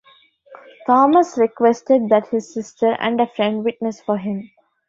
Thomas 0.87 1.37
requested 1.37 2.09
that 2.09 2.25
his 2.29 2.51
sister 2.51 2.97
and 2.99 3.21
a 3.21 3.27
friend 3.27 3.63
witness 3.63 4.01
for 4.01 4.17
him. 4.17 4.49